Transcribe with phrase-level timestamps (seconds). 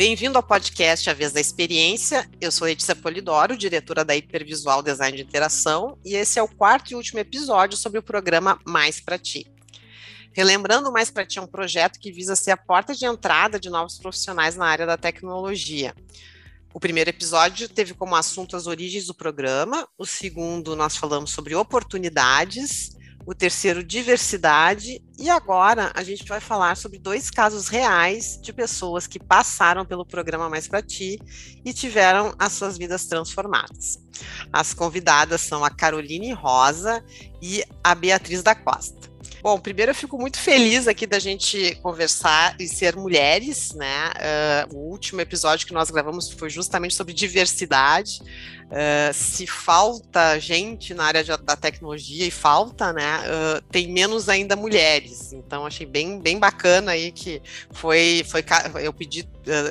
[0.00, 2.26] Bem-vindo ao podcast A Vez da Experiência.
[2.40, 6.90] Eu sou Edissa Polidoro, diretora da Hipervisual Design de Interação, e esse é o quarto
[6.90, 9.46] e último episódio sobre o programa Mais para Ti.
[10.32, 13.68] Relembrando, Mais para Ti é um projeto que visa ser a porta de entrada de
[13.68, 15.94] novos profissionais na área da tecnologia.
[16.72, 21.54] O primeiro episódio teve como assunto as origens do programa, o segundo nós falamos sobre
[21.54, 22.96] oportunidades,
[23.26, 29.06] o terceiro, diversidade, e agora a gente vai falar sobre dois casos reais de pessoas
[29.06, 31.18] que passaram pelo programa Mais para Ti
[31.64, 33.98] e tiveram as suas vidas transformadas.
[34.52, 37.04] As convidadas são a Caroline Rosa
[37.40, 39.09] e a Beatriz da Costa.
[39.42, 44.10] Bom, primeiro eu fico muito feliz aqui da gente conversar e ser mulheres, né?
[44.70, 48.20] Uh, o último episódio que nós gravamos foi justamente sobre diversidade.
[48.66, 53.20] Uh, se falta gente na área de, da tecnologia e falta, né?
[53.20, 55.32] Uh, tem menos ainda mulheres.
[55.32, 58.44] Então achei bem, bem bacana aí que foi, foi
[58.82, 59.26] eu pedi,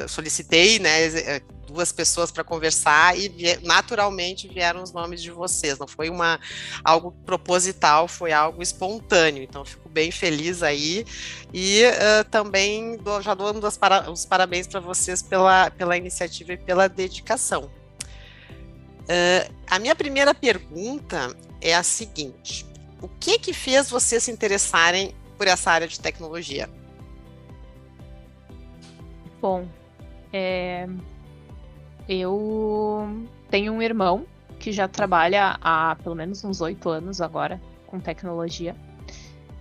[0.08, 1.42] solicitei, né?
[1.70, 3.32] Duas pessoas para conversar e
[3.64, 5.78] naturalmente vieram os nomes de vocês.
[5.78, 6.40] Não foi uma
[6.84, 9.44] algo proposital, foi algo espontâneo.
[9.44, 11.06] Então fico bem feliz aí
[11.54, 16.58] e uh, também dou, já dou para, os parabéns para vocês pela, pela iniciativa e
[16.58, 17.72] pela dedicação.
[19.04, 22.66] Uh, a minha primeira pergunta é a seguinte:
[23.02, 26.70] o que que fez vocês se interessarem por essa área de tecnologia?
[29.42, 29.66] Bom,
[30.34, 30.88] é,
[32.10, 33.08] eu
[33.52, 34.26] tenho um irmão
[34.58, 38.76] que já trabalha há pelo menos uns oito anos agora com tecnologia.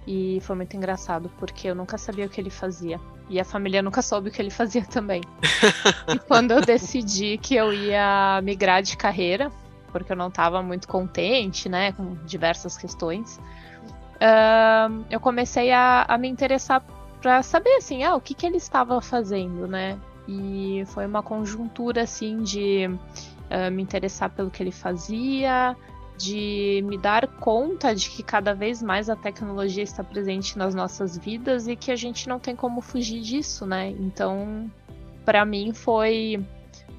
[0.06, 2.98] E foi muito engraçado, porque eu nunca sabia o que ele fazia.
[3.28, 5.20] E a família nunca soube o que ele fazia também.
[6.08, 9.52] e quando eu decidi que eu ia migrar de carreira,
[9.92, 13.36] porque eu não estava muito contente, né, com diversas questões,
[14.16, 16.82] uh, eu comecei a, a me interessar
[17.20, 19.98] para saber, assim, ah, o que, que ele estava fazendo, né?
[20.28, 25.74] E foi uma conjuntura assim de uh, me interessar pelo que ele fazia,
[26.18, 31.16] de me dar conta de que cada vez mais a tecnologia está presente nas nossas
[31.16, 33.88] vidas e que a gente não tem como fugir disso, né?
[33.90, 34.70] Então,
[35.24, 36.44] para mim foi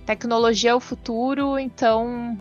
[0.05, 2.35] tecnologia é o futuro, então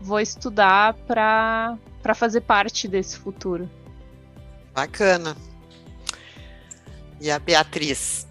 [0.00, 3.68] vou estudar para para fazer parte desse futuro.
[4.72, 5.36] Bacana.
[7.20, 8.25] E a Beatriz?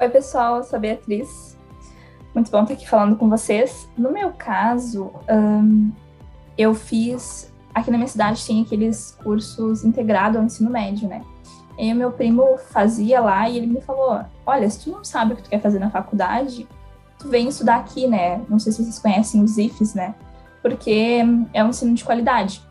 [0.00, 1.58] Oi, pessoal, eu sou a Beatriz.
[2.34, 3.86] Muito bom estar aqui falando com vocês.
[3.98, 5.92] No meu caso, um,
[6.56, 7.52] eu fiz.
[7.74, 11.22] Aqui na minha cidade tem aqueles cursos integrados ao ensino médio, né?
[11.76, 15.36] E meu primo fazia lá e ele me falou: Olha, se tu não sabe o
[15.36, 16.66] que tu quer fazer na faculdade,
[17.18, 18.40] tu vem estudar aqui, né?
[18.48, 20.14] Não sei se vocês conhecem os IFES, né?
[20.62, 21.18] Porque
[21.52, 22.66] é um ensino de qualidade.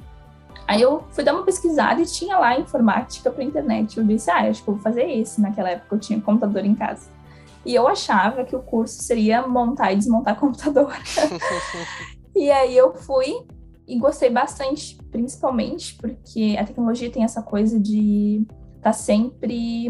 [0.67, 3.99] Aí eu fui dar uma pesquisada e tinha lá informática para internet.
[3.99, 5.39] Eu disse, ah, acho que vou fazer esse.
[5.39, 7.18] Naquela época eu tinha computador em casa.
[7.65, 10.93] E eu achava que o curso seria montar e desmontar computador.
[12.35, 13.33] e aí eu fui
[13.87, 18.45] e gostei bastante, principalmente porque a tecnologia tem essa coisa de
[18.77, 19.89] estar tá sempre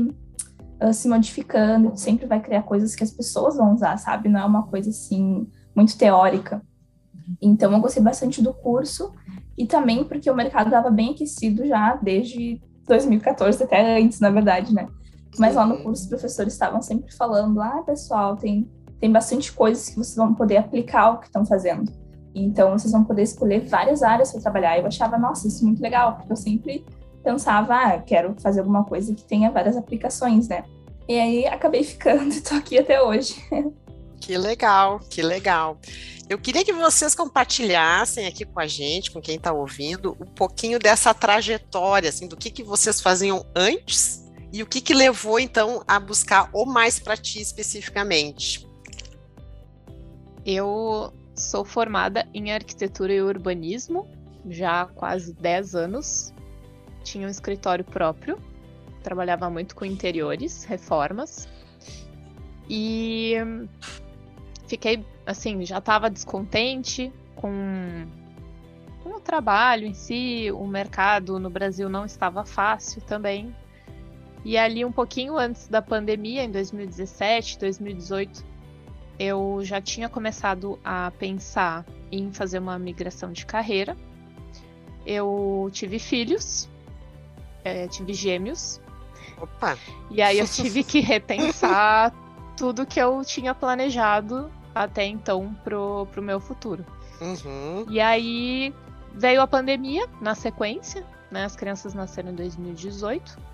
[0.81, 4.30] uh, se modificando, sempre vai criar coisas que as pessoas vão usar, sabe?
[4.30, 6.62] Não é uma coisa assim muito teórica.
[7.41, 9.13] Então eu gostei bastante do curso
[9.57, 14.74] e também porque o mercado estava bem aquecido já desde 2014 até antes, na verdade,
[14.74, 14.88] né?
[15.38, 18.69] Mas lá no curso os professores estavam sempre falando, ah, pessoal, tem,
[19.00, 21.91] tem bastante coisas que vocês vão poder aplicar o que estão fazendo.
[22.34, 24.78] Então, vocês vão poder escolher várias áreas para trabalhar.
[24.78, 26.85] Eu achava, nossa, isso é muito legal, porque eu sempre
[27.23, 30.63] pensava, ah, quero fazer alguma coisa que tenha várias aplicações, né?
[31.07, 33.35] E aí acabei ficando e tô aqui até hoje.
[34.19, 35.78] Que legal, que legal.
[36.29, 40.78] Eu queria que vocês compartilhassem aqui com a gente, com quem está ouvindo, um pouquinho
[40.78, 45.84] dessa trajetória, assim, do que, que vocês faziam antes e o que, que levou, então,
[45.88, 48.68] a buscar o mais para ti especificamente?
[50.46, 54.08] Eu sou formada em arquitetura e urbanismo
[54.50, 56.34] já há quase 10 anos.
[57.04, 58.40] Tinha um escritório próprio,
[59.04, 61.48] trabalhava muito com interiores, reformas.
[62.69, 63.36] E
[64.68, 68.07] fiquei, assim, já estava descontente com,
[69.04, 73.56] com o trabalho em si, o mercado no Brasil não estava fácil também.
[74.44, 78.44] E ali, um pouquinho antes da pandemia, em 2017, 2018,
[79.19, 83.97] eu já tinha começado a pensar em fazer uma migração de carreira.
[85.06, 86.69] Eu tive filhos,
[87.63, 88.80] é, tive gêmeos.
[89.41, 89.77] Opa!
[90.09, 92.13] E aí eu tive que repensar
[92.56, 96.85] tudo que eu tinha planejado até então pro, pro meu futuro.
[97.19, 97.85] Uhum.
[97.89, 98.74] E aí
[99.13, 101.44] veio a pandemia na sequência, né?
[101.44, 103.49] As crianças nasceram em 2018.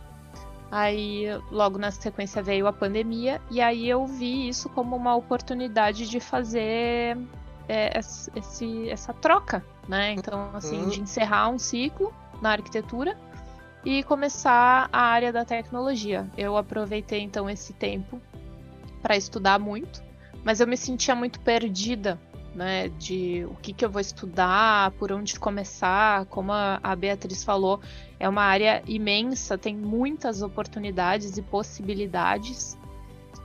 [0.71, 6.09] Aí, logo na sequência, veio a pandemia, e aí eu vi isso como uma oportunidade
[6.09, 7.17] de fazer
[7.69, 7.99] é,
[8.35, 10.13] esse, essa troca, né?
[10.13, 10.89] Então, assim, uhum.
[10.89, 13.17] de encerrar um ciclo na arquitetura
[13.83, 16.27] e começar a área da tecnologia.
[16.37, 18.19] Eu aproveitei, então, esse tempo
[19.01, 20.03] para estudar muito,
[20.43, 22.19] mas eu me sentia muito perdida
[22.55, 27.43] né, de o que, que eu vou estudar, por onde começar, como a, a Beatriz
[27.43, 27.81] falou,
[28.19, 32.77] é uma área imensa, tem muitas oportunidades e possibilidades.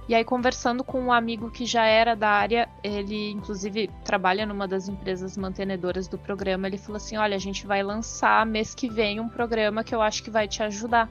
[0.08, 4.66] E aí, conversando com um amigo que já era da área, ele inclusive trabalha numa
[4.66, 8.88] das empresas mantenedoras do programa, ele falou assim: Olha, a gente vai lançar mês que
[8.88, 11.08] vem um programa que eu acho que vai te ajudar.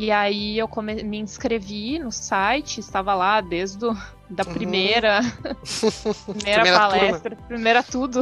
[0.00, 1.04] E aí eu come...
[1.04, 3.94] me inscrevi no site, estava lá desde o...
[4.30, 5.90] da primeira, uhum.
[6.32, 7.46] primeira, primeira, palestra, turma.
[7.46, 8.20] primeira tudo.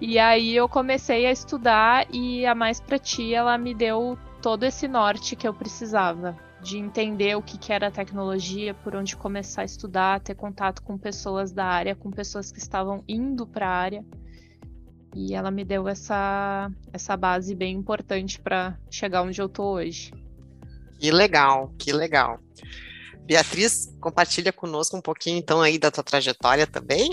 [0.00, 4.64] e aí eu comecei a estudar e a Mais Pra Ti, ela me deu todo
[4.64, 6.36] esse norte que eu precisava.
[6.60, 10.98] De entender o que, que era tecnologia, por onde começar a estudar, ter contato com
[10.98, 14.04] pessoas da área, com pessoas que estavam indo para a área.
[15.14, 20.23] E ela me deu essa, essa base bem importante para chegar onde eu tô hoje.
[21.04, 22.38] Que legal, que legal.
[23.26, 27.10] Beatriz, compartilha conosco um pouquinho então aí da tua trajetória também.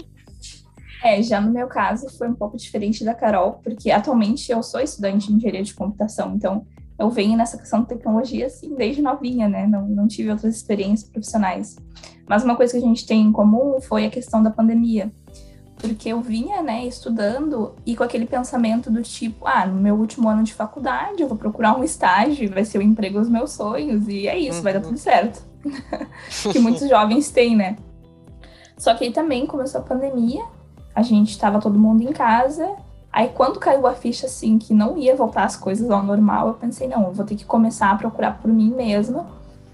[1.04, 4.80] É, já no meu caso foi um pouco diferente da Carol, porque atualmente eu sou
[4.80, 6.66] estudante de engenharia de computação, então
[6.98, 9.68] eu venho nessa questão de tecnologia assim desde novinha, né?
[9.68, 11.76] Não, não tive outras experiências profissionais.
[12.26, 15.12] Mas uma coisa que a gente tem em comum foi a questão da pandemia
[15.82, 20.30] porque eu vinha, né, estudando e com aquele pensamento do tipo, ah, no meu último
[20.30, 24.08] ano de faculdade eu vou procurar um estágio, vai ser o emprego dos meus sonhos
[24.08, 24.64] e é isso, uhum.
[24.64, 25.44] vai dar tudo certo.
[26.52, 27.78] que muitos jovens têm, né?
[28.78, 30.44] Só que aí também começou a pandemia,
[30.94, 32.76] a gente estava todo mundo em casa,
[33.12, 36.54] aí quando caiu a ficha assim que não ia voltar as coisas ao normal, eu
[36.54, 39.28] pensei, não, eu vou ter que começar a procurar por mim mesma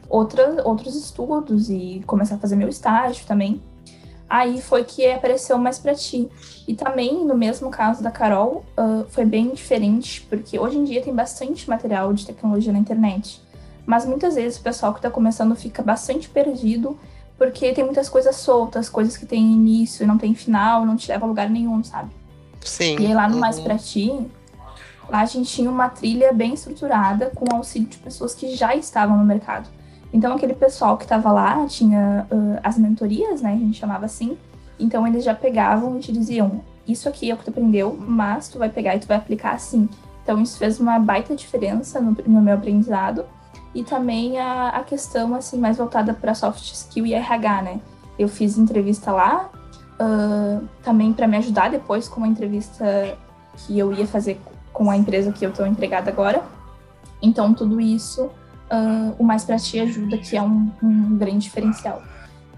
[0.09, 3.61] outra, outros estudos e começar a fazer meu estágio também
[4.29, 6.29] aí foi que apareceu mais para ti.
[6.67, 11.01] E também, no mesmo caso da Carol, uh, foi bem diferente, porque hoje em dia
[11.01, 13.41] tem bastante material de tecnologia na internet.
[13.85, 16.99] Mas muitas vezes o pessoal que está começando fica bastante perdido,
[17.37, 21.07] porque tem muitas coisas soltas, coisas que têm início e não tem final, não te
[21.07, 22.11] leva a lugar nenhum, sabe?
[22.61, 22.97] Sim.
[22.99, 23.39] E aí lá no uhum.
[23.39, 24.27] Mais Pra Ti,
[25.07, 29.17] lá a gente tinha uma trilha bem estruturada com auxílio de pessoas que já estavam
[29.17, 29.69] no mercado.
[30.13, 33.53] Então, aquele pessoal que estava lá tinha uh, as mentorias, né?
[33.53, 34.37] A gente chamava assim.
[34.79, 38.47] Então, eles já pegavam e te diziam: Isso aqui é o que tu aprendeu, mas
[38.47, 39.89] tu vai pegar e tu vai aplicar assim.
[40.23, 43.25] Então, isso fez uma baita diferença no, no meu aprendizado.
[43.73, 47.79] E também a, a questão, assim, mais voltada para soft skill e RH, né?
[48.17, 49.49] Eu fiz entrevista lá,
[50.01, 53.17] uh, também para me ajudar depois com a entrevista
[53.57, 54.39] que eu ia fazer
[54.73, 56.43] com a empresa que eu estou empregada agora.
[57.21, 58.29] Então, tudo isso
[58.71, 62.01] uh, o Mais Pra Ti ajuda, que é um, um grande diferencial.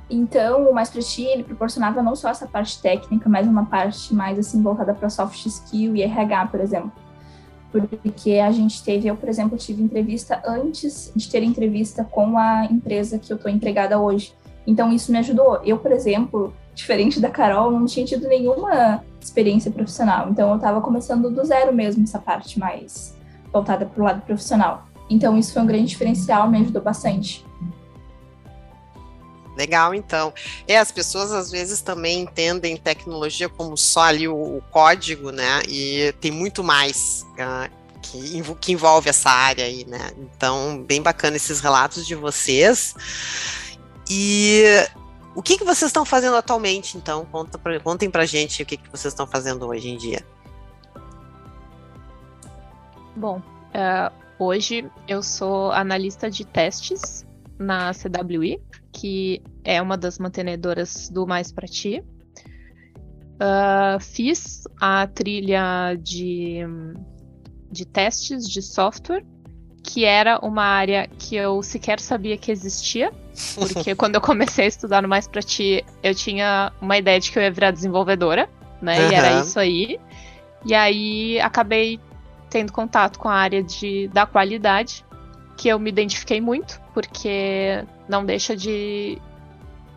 [0.10, 4.14] Então, o Mais Pra Ti, ele proporcionava não só essa parte técnica, mas uma parte
[4.14, 6.92] mais, assim, voltada para soft skill e RH, por exemplo.
[7.72, 12.66] Porque a gente teve, eu, por exemplo, tive entrevista antes de ter entrevista com a
[12.66, 14.34] empresa que eu estou empregada hoje.
[14.66, 15.62] Então, isso me ajudou.
[15.64, 20.30] Eu, por exemplo, diferente da Carol, não tinha tido nenhuma experiência profissional.
[20.30, 23.16] Então, eu estava começando do zero mesmo, essa parte mais
[23.54, 24.89] voltada para o lado profissional.
[25.10, 27.46] Então, isso foi um grande diferencial, me ajudou bastante.
[29.60, 30.34] Legal, então.
[30.66, 35.62] É, as pessoas às vezes também entendem tecnologia como só ali o, o código, né?
[35.68, 37.70] E tem muito mais uh,
[38.02, 40.12] que, que, envolve essa área aí, né?
[40.18, 42.96] Então, bem bacana esses relatos de vocês.
[44.10, 44.64] E
[45.36, 47.26] o que, que vocês estão fazendo atualmente, então?
[47.26, 50.26] Conta pra, contem pra gente o que, que vocês estão fazendo hoje em dia.
[53.14, 53.42] Bom,
[53.76, 57.26] uh, Hoje eu sou analista de testes
[57.60, 58.58] na CWI,
[58.94, 62.02] que é uma das mantenedoras do Mais Pra Ti.
[63.36, 66.60] Uh, fiz a trilha de,
[67.70, 69.26] de testes de software,
[69.84, 73.12] que era uma área que eu sequer sabia que existia,
[73.56, 77.30] porque quando eu comecei a estudar no Mais Pra Ti, eu tinha uma ideia de
[77.30, 78.50] que eu ia virar desenvolvedora,
[78.82, 79.02] né?
[79.02, 79.12] Uhum.
[79.12, 80.00] E era isso aí.
[80.66, 82.00] E aí acabei
[82.50, 85.06] tendo contato com a área de, da qualidade,
[85.58, 89.22] que eu me identifiquei muito, porque não deixa de,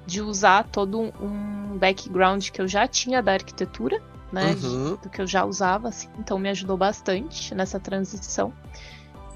[0.04, 4.56] de usar todo um background que eu já tinha da arquitetura, né?
[4.62, 4.97] Uhum.
[4.97, 8.52] Do que eu já usava, assim, então me ajudou bastante nessa transição.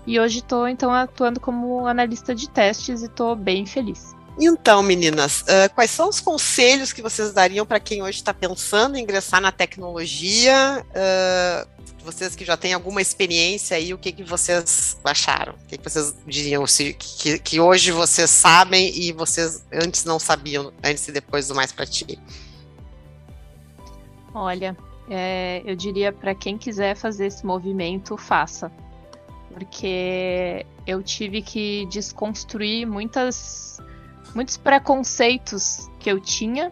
[0.07, 4.16] E hoje estou então atuando como analista de testes e estou bem feliz.
[4.39, 8.97] Então, meninas, uh, quais são os conselhos que vocês dariam para quem hoje está pensando
[8.97, 10.85] em ingressar na tecnologia?
[10.91, 15.55] Uh, vocês que já têm alguma experiência aí, o que, que vocês acharam?
[15.55, 20.19] O que, que vocês diriam se, que, que hoje vocês sabem e vocês antes não
[20.19, 22.19] sabiam, antes e depois do Mais para Ti?
[24.35, 24.77] Olha,
[25.09, 28.71] é, eu diria para quem quiser fazer esse movimento, faça.
[29.53, 33.81] Porque eu tive que desconstruir muitas
[34.37, 36.71] muitos preconceitos que eu tinha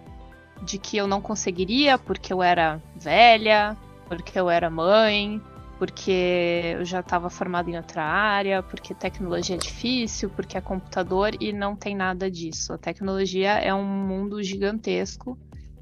[0.63, 3.75] de que eu não conseguiria porque eu era velha,
[4.07, 5.41] porque eu era mãe,
[5.79, 11.33] porque eu já estava formada em outra área, porque tecnologia é difícil, porque é computador
[11.41, 12.75] e não tem nada disso.
[12.75, 15.39] A tecnologia é um mundo gigantesco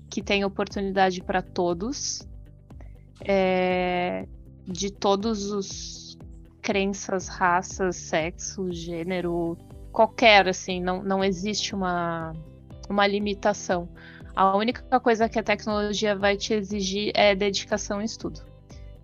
[0.08, 2.24] que tem oportunidade para todos,
[3.24, 4.28] é,
[4.68, 6.16] de todos os
[6.62, 9.58] crenças, raças, sexo, gênero,
[9.92, 12.32] qualquer, assim, não, não existe uma,
[12.88, 13.88] uma limitação.
[14.34, 18.40] A única coisa que a tecnologia vai te exigir é dedicação e estudo.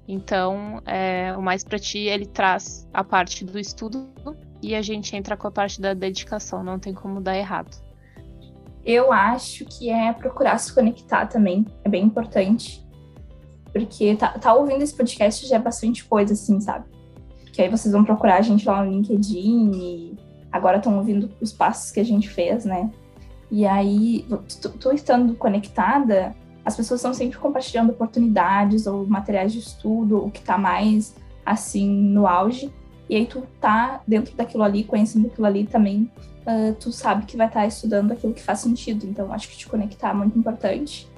[0.08, 4.08] Então, é, o Mais para Ti, ele traz a parte do estudo
[4.62, 7.76] e a gente entra com a parte da dedicação, não tem como dar errado.
[8.82, 12.82] Eu acho que é procurar se conectar também, é bem importante.
[13.70, 16.86] Porque tá, tá ouvindo esse podcast já é bastante coisa, assim, sabe?
[17.52, 20.07] Que aí vocês vão procurar a gente lá no LinkedIn e
[20.52, 22.90] agora estão ouvindo os passos que a gente fez, né?
[23.50, 24.26] E aí,
[24.80, 30.40] tu, estando conectada, as pessoas estão sempre compartilhando oportunidades ou materiais de estudo, o que
[30.40, 31.14] está mais
[31.44, 32.70] assim no auge.
[33.08, 36.10] E aí tu tá dentro daquilo ali, conhecendo aquilo ali também,
[36.46, 39.06] uh, tu sabe que vai estar tá estudando aquilo que faz sentido.
[39.06, 41.08] Então, acho que te conectar é muito importante.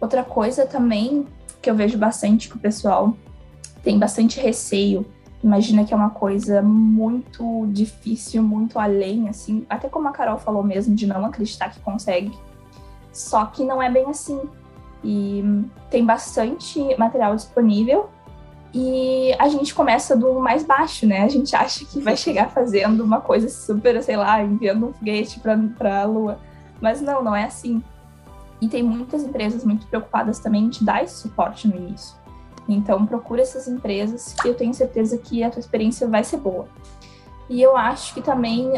[0.00, 1.26] Outra coisa também
[1.60, 3.16] que eu vejo bastante que o pessoal
[3.82, 5.04] tem bastante receio
[5.42, 10.62] imagina que é uma coisa muito difícil, muito além, assim, até como a Carol falou
[10.62, 12.32] mesmo, de não acreditar que consegue.
[13.12, 14.40] Só que não é bem assim.
[15.02, 15.44] E
[15.90, 18.08] tem bastante material disponível
[18.72, 21.22] e a gente começa do mais baixo, né?
[21.22, 25.40] A gente acha que vai chegar fazendo uma coisa super, sei lá, enviando um foguete
[25.40, 26.38] para a Lua.
[26.80, 27.82] Mas não, não é assim.
[28.60, 32.16] E tem muitas empresas muito preocupadas também te dar esse suporte no início.
[32.68, 36.68] Então, procura essas empresas que eu tenho certeza que a tua experiência vai ser boa.
[37.48, 38.72] E eu acho que também,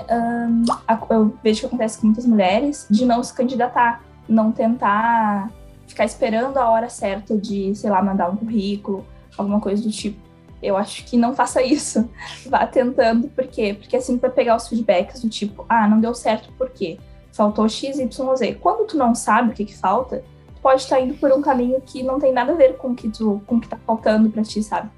[1.11, 5.51] eu vejo que acontece com muitas mulheres, de não se candidatar, não tentar
[5.89, 9.05] ficar esperando a hora certa de, sei lá, mandar um currículo,
[9.37, 10.21] alguma coisa do tipo.
[10.63, 12.09] Eu acho que não faça isso.
[12.47, 13.75] Vá tentando, por quê?
[13.75, 16.99] Porque assim, para pegar os feedbacks do tipo, ah, não deu certo por quê?
[17.33, 18.55] Faltou X, Y, Z.
[18.61, 20.23] Quando tu não sabe o que, que falta,
[20.63, 23.43] pode estar indo por um caminho que não tem nada a ver com que tu,
[23.47, 24.91] com o que tá faltando para ti, sabe?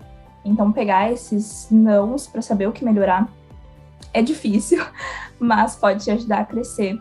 [0.45, 3.29] Então pegar esses nãos para saber o que melhorar
[4.13, 4.85] é difícil,
[5.39, 7.01] mas pode te ajudar a crescer.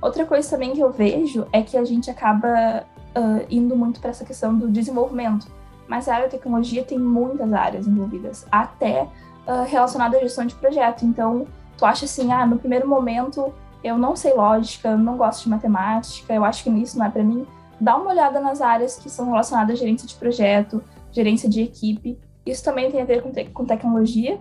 [0.00, 2.84] Outra coisa também que eu vejo é que a gente acaba
[3.16, 5.46] uh, indo muito para essa questão do desenvolvimento.
[5.86, 9.02] Mas a área de tecnologia tem muitas áreas envolvidas, até
[9.46, 11.04] uh, relacionada à gestão de projeto.
[11.04, 11.46] Então,
[11.76, 16.34] tu acha assim, ah, no primeiro momento eu não sei lógica, não gosto de matemática,
[16.34, 17.46] eu acho que isso não é para mim
[17.80, 20.82] dá uma olhada nas áreas que são relacionadas à gerência de projeto,
[21.12, 22.18] gerência de equipe.
[22.44, 24.40] Isso também tem a ver com, te com tecnologia,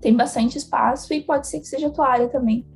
[0.00, 2.66] tem bastante espaço e pode ser que seja a tua área também.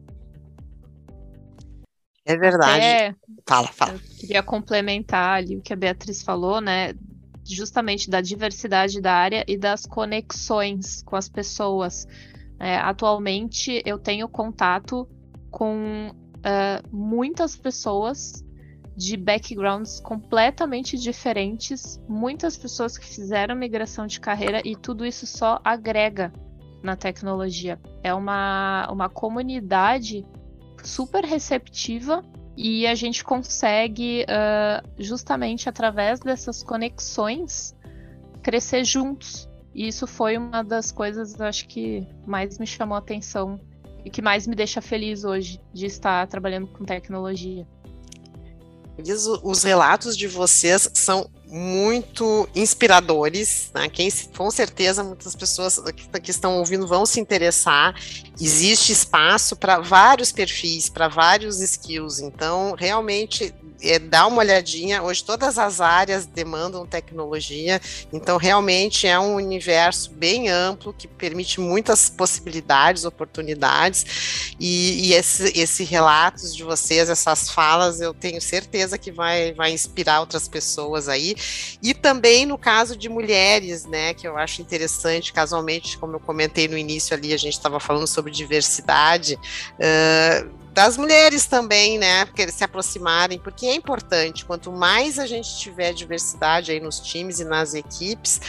[2.25, 2.85] É verdade.
[2.85, 3.15] É,
[3.47, 3.93] fala, fala.
[3.93, 6.95] Eu queria complementar ali o que a Beatriz falou, né?
[7.45, 12.07] Justamente da diversidade da área e das conexões com as pessoas.
[12.59, 15.09] É, atualmente eu tenho contato
[15.51, 18.45] com uh, muitas pessoas
[19.01, 25.59] de backgrounds completamente diferentes, muitas pessoas que fizeram migração de carreira e tudo isso só
[25.65, 26.31] agrega
[26.83, 27.81] na tecnologia.
[28.03, 30.23] É uma, uma comunidade
[30.85, 32.23] super receptiva
[32.55, 37.75] e a gente consegue, uh, justamente através dessas conexões,
[38.43, 39.49] crescer juntos.
[39.75, 43.59] E isso foi uma das coisas, acho que mais me chamou a atenção
[44.05, 47.67] e que mais me deixa feliz hoje de estar trabalhando com tecnologia
[49.43, 53.89] os relatos de vocês são muito inspiradores, né?
[53.89, 57.95] Quem, com certeza muitas pessoas que, que estão ouvindo vão se interessar.
[58.41, 62.21] Existe espaço para vários perfis, para vários skills.
[62.21, 63.53] Então, realmente
[63.83, 65.03] é, dá uma olhadinha.
[65.03, 67.81] Hoje todas as áreas demandam tecnologia,
[68.13, 74.55] então realmente é um universo bem amplo que permite muitas possibilidades, oportunidades.
[74.59, 79.73] E, e esse, esse relatos de vocês, essas falas, eu tenho certeza que vai, vai
[79.73, 81.35] inspirar outras pessoas aí.
[81.83, 86.69] E também no caso de mulheres, né, que eu acho interessante, casualmente, como eu comentei
[86.69, 89.39] no início ali, a gente estava falando sobre diversidade.
[89.75, 95.27] Uh, das mulheres também, né, porque eles se aproximarem, porque é importante, quanto mais a
[95.27, 98.41] gente tiver diversidade aí nos times e nas equipes,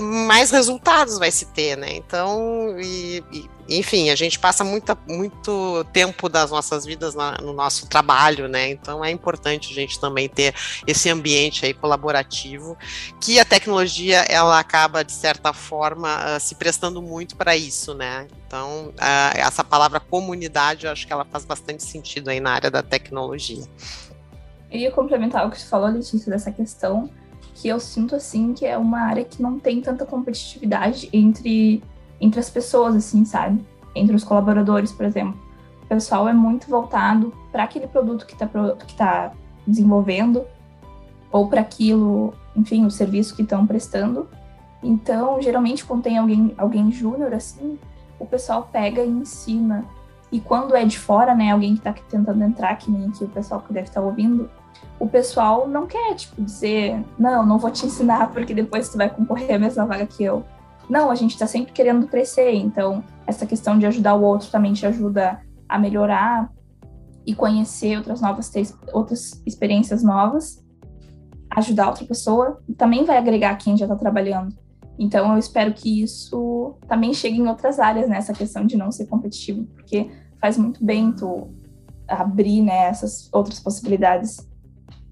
[0.00, 5.84] mais resultados vai se ter, né, então, e, e enfim, a gente passa muita, muito
[5.92, 8.70] tempo das nossas vidas na, no nosso trabalho, né?
[8.70, 10.54] Então é importante a gente também ter
[10.86, 12.76] esse ambiente aí colaborativo,
[13.20, 18.26] que a tecnologia ela acaba de certa forma uh, se prestando muito para isso, né?
[18.46, 22.70] Então uh, essa palavra comunidade, eu acho que ela faz bastante sentido aí na área
[22.70, 23.64] da tecnologia.
[24.70, 27.10] Eu ia complementar o que você falou, Letícia, dessa questão
[27.54, 31.82] que eu sinto assim que é uma área que não tem tanta competitividade entre
[32.20, 33.64] entre as pessoas, assim, sabe?
[33.94, 35.38] Entre os colaboradores, por exemplo.
[35.82, 39.32] O pessoal é muito voltado para aquele produto que está que tá
[39.66, 40.44] desenvolvendo
[41.30, 44.28] ou para aquilo, enfim, o serviço que estão prestando.
[44.82, 47.78] Então, geralmente, quando tem alguém, alguém júnior, assim,
[48.18, 49.84] o pessoal pega e ensina.
[50.30, 53.28] E quando é de fora, né, alguém que está tentando entrar, que nem aqui o
[53.28, 54.50] pessoal que deve estar tá ouvindo,
[54.98, 59.08] o pessoal não quer, tipo, dizer, não, não vou te ensinar porque depois tu vai
[59.08, 60.44] concorrer à mesma vaga que eu.
[60.88, 64.72] Não, a gente está sempre querendo crescer, então essa questão de ajudar o outro também
[64.72, 66.50] te ajuda a melhorar
[67.26, 70.64] e conhecer outras novas, ter outras experiências novas,
[71.50, 74.56] ajudar outra pessoa, também vai agregar quem já está trabalhando.
[74.98, 78.16] Então eu espero que isso também chegue em outras áreas, né?
[78.16, 81.48] Essa questão de não ser competitivo, porque faz muito bem tu
[82.08, 84.48] abrir né, essas outras possibilidades.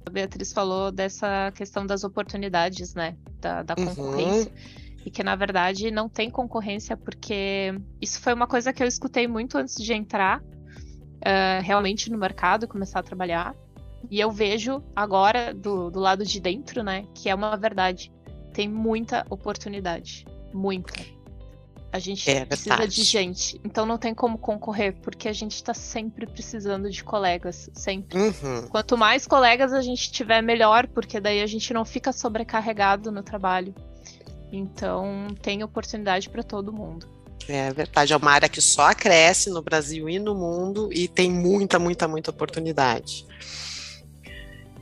[0.07, 3.15] A Beatriz falou dessa questão das oportunidades, né?
[3.41, 3.87] Da, da uhum.
[3.87, 4.51] concorrência.
[4.51, 7.73] Uhum e que na verdade não tem concorrência, porque
[8.03, 12.65] isso foi uma coisa que eu escutei muito antes de entrar uh, realmente no mercado
[12.65, 13.55] e começar a trabalhar.
[14.11, 18.13] E eu vejo agora do, do lado de dentro, né, que é uma verdade.
[18.53, 20.27] Tem muita oportunidade.
[20.53, 20.93] Muita.
[21.93, 23.61] A gente é precisa de gente.
[23.65, 27.71] Então não tem como concorrer, porque a gente está sempre precisando de colegas.
[27.73, 28.19] Sempre.
[28.19, 28.67] Uhum.
[28.71, 33.23] Quanto mais colegas a gente tiver, melhor, porque daí a gente não fica sobrecarregado no
[33.23, 33.73] trabalho.
[34.53, 37.09] Então, tem oportunidade para todo mundo.
[37.49, 41.31] É verdade, é uma área que só cresce no Brasil e no mundo e tem
[41.31, 43.27] muita, muita, muita oportunidade.